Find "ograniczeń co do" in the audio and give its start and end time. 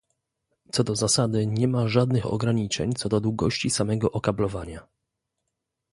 2.25-3.19